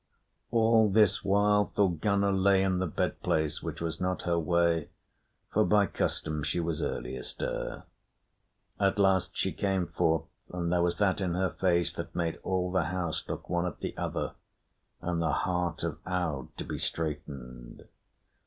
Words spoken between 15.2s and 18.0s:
the heart of Aud to be straitened.